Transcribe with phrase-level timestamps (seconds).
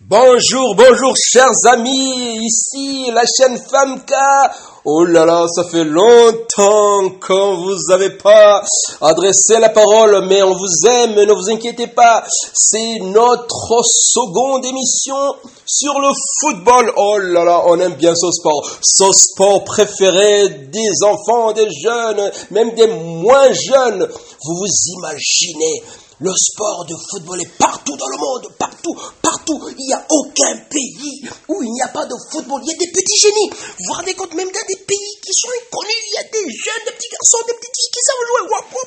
[0.00, 4.52] Bonjour, bonjour chers amis, ici la chaîne Famka.
[4.84, 8.62] Oh là là, ça fait longtemps qu'on vous avait pas
[9.00, 12.24] adressé la parole, mais on vous aime, ne vous inquiétez pas.
[12.52, 16.10] C'est notre seconde émission sur le
[16.40, 16.92] football.
[16.96, 18.70] Oh là là, on aime bien ce sport.
[18.82, 24.06] Ce sport préféré des enfants, des jeunes, même des moins jeunes.
[24.44, 25.82] Vous vous imaginez
[26.18, 29.60] le sport de football est partout dans le monde, partout, partout.
[29.76, 32.62] Il n'y a aucun pays où il n'y a pas de football.
[32.64, 33.50] Il y a des petits génies.
[33.50, 36.48] Vous vous rendez compte, même dans des pays qui sont inconnus, il y a des
[36.56, 38.46] jeunes, des petits garçons, des petites filles qui savent jouer.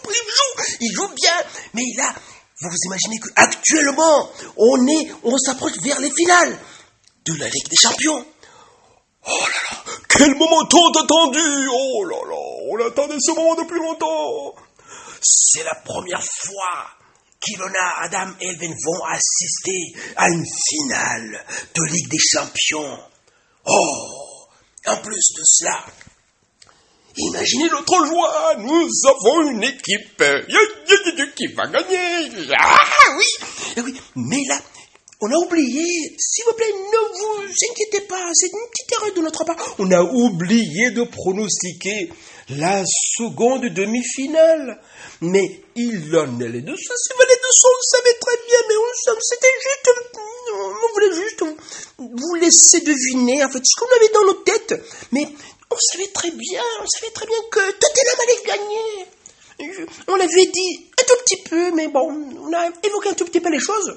[0.09, 1.38] Ils jouent, ils jouent bien.
[1.75, 2.15] Mais là,
[2.61, 6.57] vous vous imaginez qu'actuellement, on est, on s'approche vers les finales
[7.25, 8.25] de la Ligue des Champions.
[9.27, 9.77] Oh là là,
[10.09, 12.35] quel moment tant attendu Oh là là,
[12.71, 14.55] on attendait ce moment depuis longtemps
[15.21, 16.99] C'est la première fois
[17.41, 22.99] Kilona, Adam et Elvin vont assister à une finale de Ligue des Champions.
[23.66, 24.47] Oh,
[24.88, 25.86] en plus de cela,
[27.16, 30.23] imaginez notre joie, nous avons une équipe
[31.36, 32.30] qui va gagner.
[32.58, 32.78] Ah
[33.17, 33.25] oui,
[33.78, 34.59] eh oui, mais là,
[35.22, 35.83] on a oublié,
[36.17, 39.75] s'il vous plaît, ne vous inquiétez pas, c'est une petite erreur de notre part.
[39.78, 42.09] On a oublié de pronostiquer
[42.50, 44.81] la seconde demi-finale.
[45.22, 46.75] Mais il en est deux.
[46.78, 46.94] Ça,
[47.64, 49.92] on savait très bien, mais on c'était juste,
[50.53, 51.44] on voulait juste
[51.97, 54.81] vous laisser deviner, en fait, ce qu'on avait dans nos têtes.
[55.11, 55.28] Mais
[55.72, 59.06] on savait très bien, on savait très bien que Tottenham allait gagner.
[60.08, 62.09] On l'avait dit un tout petit peu, mais bon,
[62.41, 63.95] on a évoqué un tout petit peu les choses.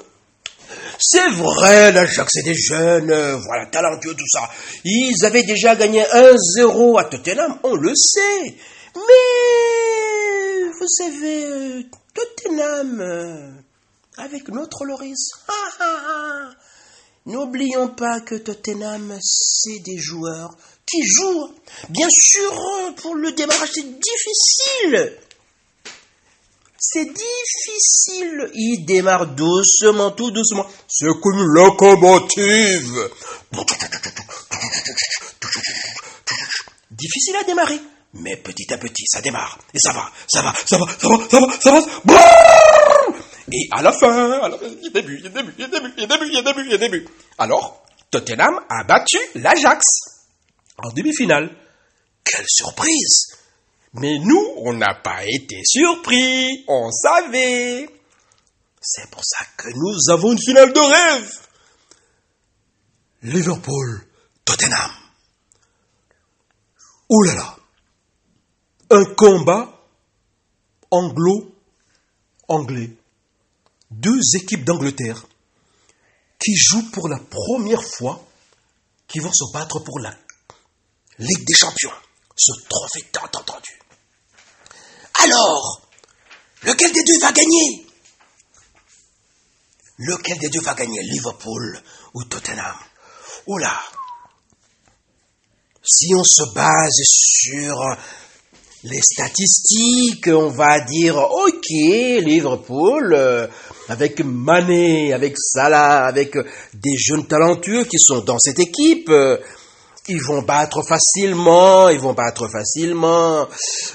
[0.98, 3.12] C'est vrai, l'Ajax c'est des jeunes,
[3.44, 4.50] voilà, talentueux, tout ça.
[4.84, 8.54] Ils avaient déjà gagné 1-0 à Tottenham, on le sait.
[8.94, 9.81] Mais,
[10.82, 13.52] vous savez, euh, Tottenham, euh,
[14.16, 15.30] avec notre Loris,
[17.26, 21.54] N'oublions pas que Tottenham, c'est des joueurs qui jouent.
[21.88, 22.52] Bien sûr,
[22.96, 25.18] pour le démarrage, c'est difficile.
[26.76, 28.50] C'est difficile.
[28.54, 30.66] Il démarre doucement, tout doucement.
[30.88, 33.08] C'est comme une locomotive.
[36.90, 37.80] Difficile à démarrer.
[38.14, 39.58] Mais petit à petit, ça démarre.
[39.72, 41.80] Et ça va, ça va, ça va, ça va, ça va, ça va.
[43.52, 44.48] Et à la fin,
[44.80, 46.26] il y début, il y a début, il y a début, il y a début,
[46.26, 47.08] il y a début, il y début.
[47.38, 49.84] Alors, Tottenham a battu l'Ajax
[50.78, 51.56] en demi-finale.
[52.24, 53.42] Quelle surprise
[53.94, 57.88] mais nous, on n'a pas été surpris, on savait.
[58.80, 61.38] C'est pour ça que nous avons une finale de rêve.
[63.22, 64.06] Liverpool,
[64.44, 64.90] Tottenham.
[67.10, 67.56] Ouh là là.
[68.94, 69.72] Un combat
[70.90, 72.90] anglo-anglais.
[73.90, 75.24] Deux équipes d'Angleterre
[76.38, 78.22] qui jouent pour la première fois,
[79.08, 80.14] qui vont se battre pour la
[81.18, 81.94] Ligue des Champions.
[82.36, 83.80] Ce trophée tant entendu.
[85.24, 85.80] Alors,
[86.62, 87.86] lequel des deux va gagner?
[90.00, 91.00] Lequel des deux va gagner?
[91.02, 91.82] Liverpool
[92.12, 92.76] ou Tottenham?
[93.46, 93.80] Oula
[95.82, 97.96] Si on se base sur
[98.84, 103.46] les statistiques, on va dire ok, Liverpool, euh,
[103.88, 106.36] avec Mané, avec Salah, avec
[106.74, 109.38] des jeunes talentueux qui sont dans cette équipe, euh,
[110.08, 113.46] ils vont battre facilement, ils vont battre facilement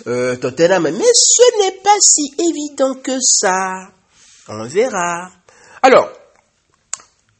[0.07, 3.89] euh, Tottenham, mais ce n'est pas si évident que ça.
[4.47, 5.29] On verra.
[5.81, 6.09] Alors,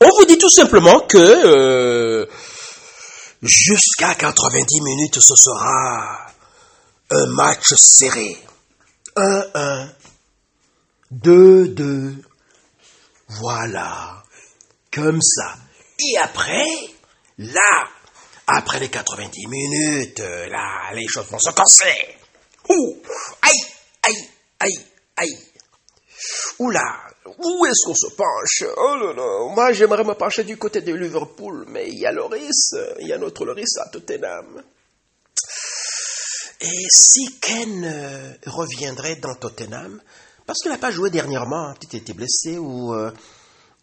[0.01, 2.25] on vous dit tout simplement que euh,
[3.41, 6.27] jusqu'à 90 minutes, ce sera
[7.11, 8.37] un match serré.
[9.15, 9.89] 1-1,
[11.11, 12.23] 2-2,
[13.29, 14.23] voilà,
[14.93, 15.55] comme ça.
[15.99, 16.67] Et après,
[17.39, 17.87] là,
[18.45, 22.15] après les 90 minutes, là, les choses vont se casser.
[22.69, 23.01] Ouh,
[23.41, 23.65] aïe,
[24.03, 24.29] aïe,
[24.59, 24.85] aïe,
[25.15, 25.37] aïe.
[26.59, 28.63] Oula, où est-ce qu'on se penche?
[28.77, 32.11] Oh là là, moi j'aimerais me pencher du côté de Liverpool, mais il y a
[32.11, 34.61] Loris, il y a notre Loris à Tottenham.
[36.61, 40.01] Et si Ken euh, reviendrait dans Tottenham,
[40.45, 43.11] parce qu'il n'a pas joué dernièrement, peut-être été blessé ou euh,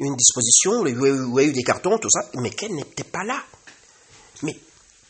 [0.01, 3.43] une disposition, il y a eu des cartons, tout ça, mais Ken n'était pas là.
[4.43, 4.59] Mais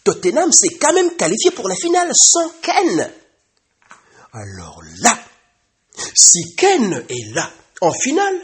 [0.03, 3.11] Tottenham s'est quand même qualifié pour la finale sans Ken.
[4.33, 5.19] Alors là,
[6.15, 7.51] si Ken est là
[7.81, 8.37] en finale,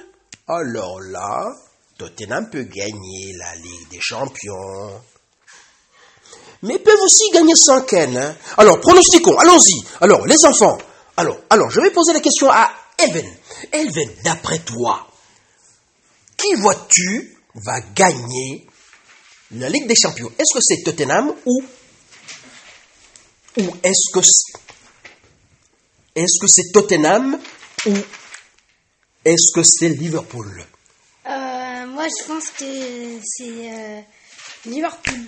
[0.48, 1.54] alors là,
[1.98, 5.02] Tottenham peut gagner la Ligue des Champions.
[6.62, 8.16] Mais peuvent aussi gagner sans Ken.
[8.16, 8.36] Hein.
[8.58, 9.82] Alors, pronostiquons, allons-y.
[10.00, 10.78] Alors, les enfants.
[11.16, 13.26] Alors, alors, je vais poser la question à Elven.
[13.72, 15.06] Elven, d'après toi,
[16.36, 18.66] qui vois-tu va gagner
[19.52, 20.30] la Ligue des Champions?
[20.38, 21.62] Est-ce que c'est Tottenham ou
[23.58, 24.20] ou est-ce que
[26.14, 27.38] est-ce que c'est Tottenham
[27.86, 27.94] ou
[29.24, 30.64] est-ce que c'est Liverpool?
[31.26, 34.00] Euh, moi, je pense que c'est euh,
[34.66, 35.26] Liverpool.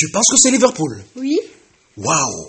[0.00, 1.38] Tu penses que c'est Liverpool Oui.
[1.98, 2.48] Waouh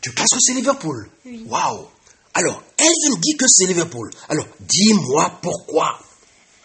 [0.00, 1.44] Tu penses que c'est Liverpool Oui.
[1.46, 1.88] Waouh
[2.32, 4.08] Alors, Elvin dit que c'est Liverpool.
[4.30, 5.98] Alors, dis-moi pourquoi.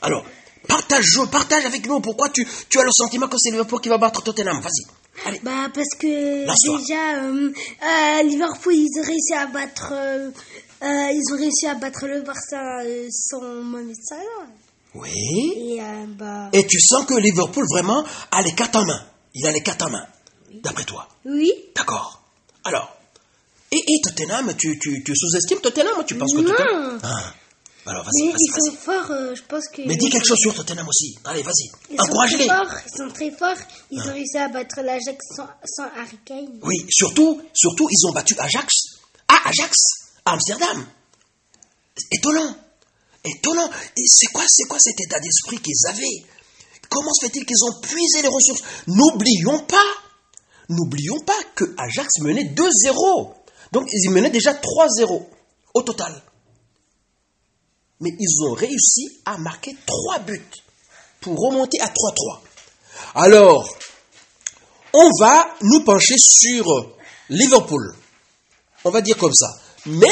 [0.02, 0.24] Alors,
[0.70, 3.98] partage, partage avec nous pourquoi tu, tu as le sentiment que c'est Liverpool qui va
[3.98, 4.62] battre Tottenham.
[4.62, 5.28] Vas-y.
[5.28, 5.40] Allez.
[5.44, 6.78] Bah parce que Lance-toi.
[6.80, 7.52] déjà euh,
[7.84, 10.32] euh, Liverpool ils ont réussi à battre euh,
[10.82, 12.58] ils ont réussi à battre le Barça
[13.12, 14.48] sans Mohamed Salah
[14.94, 15.10] Oui.
[15.76, 19.06] et euh, bah Et tu sens que Liverpool vraiment a les cartes en main.
[19.34, 20.06] Il a les cartes en main.
[20.64, 21.08] D'après toi.
[21.26, 22.22] oui D'accord.
[22.66, 22.96] Alors.
[23.72, 26.50] Et, et Tottenham, tu, tu, tu sous-estimes Tottenham Tu penses que Non.
[26.52, 27.00] Tottenham.
[27.04, 27.34] Ah.
[27.88, 30.38] Alors, vas-y, mais vas-y, ils sont forts euh, je pense que Mais dis quelque chose
[30.38, 31.16] sur Tottenham aussi.
[31.26, 31.98] Allez, vas-y.
[31.98, 32.46] Encourage-les.
[32.46, 33.58] ils sont très forts
[33.90, 38.12] ils ont réussi à battre l'Ajax sans, sans Harry Kane Oui, surtout, surtout, ils ont
[38.14, 38.68] battu Ajax.
[39.30, 39.74] Ah, Ajax,
[40.26, 40.86] à Amsterdam.
[42.12, 42.56] Étonnant.
[43.24, 43.70] Étonnant.
[44.06, 46.26] C'est quoi, c'est quoi cet état d'esprit qu'ils avaient?
[46.90, 48.64] Comment se fait-il qu'ils ont puisé les ressources?
[48.88, 49.86] N'oublions pas,
[50.70, 53.34] n'oublions pas que Ajax menait 2-0.
[53.72, 55.26] Donc, ils menaient déjà 3-0
[55.74, 56.22] au total.
[58.02, 60.52] Mais ils ont réussi à marquer 3 buts
[61.22, 62.40] pour remonter à 3-3.
[63.16, 63.70] Alors,
[64.94, 66.66] on va nous pencher sur
[67.30, 67.96] Liverpool.
[68.84, 69.48] On va dire comme ça.
[69.86, 70.10] Mais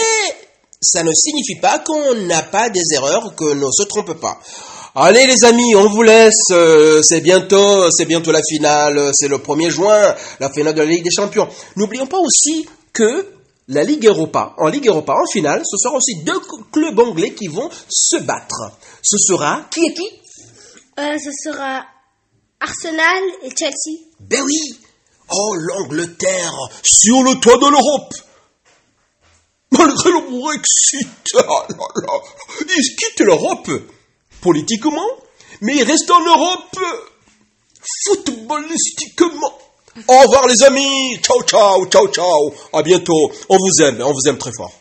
[0.82, 4.40] ça ne signifie pas qu'on n'a pas des erreurs, que ne se trompe pas.
[4.96, 6.52] Allez les amis, on vous laisse.
[6.52, 9.12] euh, c'est bientôt, c'est bientôt la finale.
[9.14, 11.48] C'est le 1er juin, la finale de la Ligue des Champions.
[11.76, 13.28] N'oublions pas aussi que
[13.68, 16.40] la Ligue Europa, en Ligue Europa, en finale, ce sera aussi deux
[16.72, 18.72] clubs anglais qui vont se battre.
[19.04, 20.10] Ce sera qui est qui?
[20.98, 21.86] Euh, ce sera
[22.60, 24.60] Arsenal et Chelsea Ben oui
[25.32, 26.52] Oh, l'Angleterre
[26.84, 28.14] sur le toit de l'Europe
[29.72, 31.08] Malgré le Brexit,
[31.38, 31.68] ah
[32.62, 33.70] ils quittent l'Europe
[34.42, 35.08] politiquement,
[35.62, 36.76] mais ils restent en Europe
[38.06, 39.58] footballistiquement.
[40.08, 44.28] Au revoir les amis, ciao ciao, ciao ciao, à bientôt, on vous aime, on vous
[44.28, 44.72] aime très fort.